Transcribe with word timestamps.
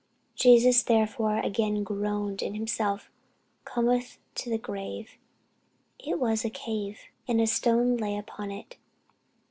Jesus 0.33 0.81
therefore 0.81 1.37
again 1.41 1.83
groaning 1.83 2.39
in 2.39 2.55
himself 2.55 3.11
cometh 3.65 4.17
to 4.33 4.49
the 4.49 4.57
grave. 4.57 5.11
It 5.99 6.17
was 6.19 6.43
a 6.43 6.49
cave, 6.49 7.01
and 7.27 7.39
a 7.39 7.45
stone 7.45 7.97
lay 7.97 8.17
upon 8.17 8.49
it. 8.49 8.77